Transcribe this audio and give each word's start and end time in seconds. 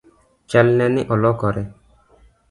Chalne 0.53 0.85
ne 0.93 1.01
olokore? 1.15 1.61